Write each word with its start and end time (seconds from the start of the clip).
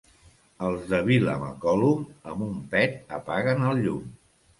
Els 0.67 0.85
de 0.93 1.01
Vilamacolum, 1.09 2.01
amb 2.31 2.45
un 2.45 2.55
pet 2.73 3.13
apaguen 3.19 3.67
el 3.69 3.83
llum. 3.85 4.09